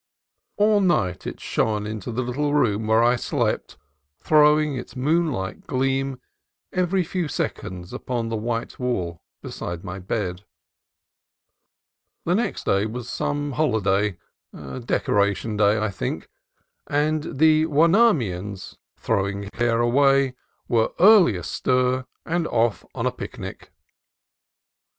[0.57, 3.77] All night it shone AN EMBARRASSING COMPANION 75 into the little room where I slept,
[4.19, 6.19] throwing its moon like gleam
[6.73, 10.43] every few seconds upon the white wall beside my bed.
[12.25, 14.17] The next day was some holiday,—
[14.87, 16.29] Decoration Day, I think,—
[16.87, 20.33] and the Huenemans, throwing care away,
[20.67, 23.71] were early astir and off on a picnic.